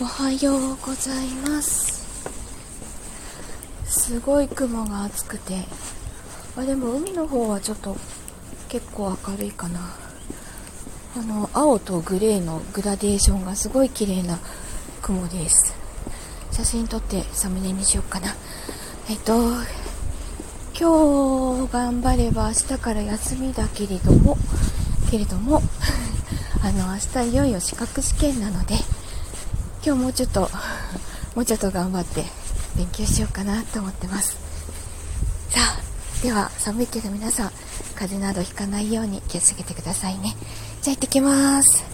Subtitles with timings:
[0.00, 2.04] おはようございます。
[3.86, 5.66] すごい雲が厚くて。
[6.56, 7.96] あでも海の方はちょっと
[8.68, 9.94] 結構明るいかな。
[11.16, 14.40] あの青とグレーのグラデーションがすごい綺麗な
[15.00, 15.76] 雲です。
[16.50, 18.34] 写真撮ってサムネにしようかな。
[19.08, 19.52] えっと
[20.76, 24.36] 今日頑張れば明日から休みだけれども
[25.08, 25.62] けれども
[26.64, 28.74] あの明日いよいよ資格試験なので
[29.86, 30.48] 今日もうちょっと
[31.34, 32.24] もうちょっと頑張って
[32.74, 34.32] 勉強しようかなと思ってます。
[35.50, 37.50] さあでは寒いけど皆さん
[37.94, 40.36] 風邪などひかないように気をつけてくださいね。
[40.80, 41.93] じゃあ行ってきます。